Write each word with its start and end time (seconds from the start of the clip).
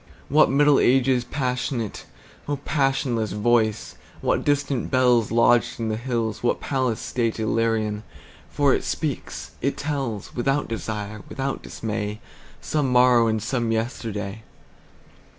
What 0.29 0.49
Middle 0.49 0.79
Ages 0.79 1.23
passionate,O 1.25 2.55
passionless 2.57 3.33
voice! 3.33 3.93
What 4.21 4.43
distant 4.43 4.89
bellsLodged 4.89 5.79
in 5.79 5.89
the 5.89 5.95
hills, 5.95 6.41
what 6.41 6.59
palace 6.59 6.99
stateIllyrian! 6.99 8.01
For 8.49 8.73
it 8.73 8.83
speaks, 8.83 9.51
it 9.61 9.77
tells, 9.77 10.33
Without 10.35 10.67
desire, 10.67 11.21
without 11.29 11.61
dismay, 11.61 12.19
Some 12.61 12.91
morrow 12.91 13.27
and 13.27 13.43
some 13.43 13.71
yesterday. 13.71 14.41